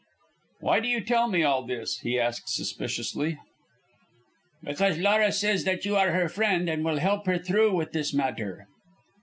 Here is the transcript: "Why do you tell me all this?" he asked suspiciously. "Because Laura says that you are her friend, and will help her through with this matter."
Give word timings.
"Why 0.61 0.79
do 0.79 0.87
you 0.87 0.99
tell 1.01 1.27
me 1.27 1.43
all 1.43 1.61
this?" 1.63 1.99
he 1.99 2.19
asked 2.19 2.49
suspiciously. 2.49 3.37
"Because 4.63 4.97
Laura 4.97 5.31
says 5.31 5.63
that 5.65 5.85
you 5.85 5.95
are 5.95 6.09
her 6.09 6.27
friend, 6.27 6.67
and 6.67 6.83
will 6.83 6.97
help 6.97 7.27
her 7.27 7.37
through 7.37 7.75
with 7.75 7.91
this 7.91 8.11
matter." 8.11 8.65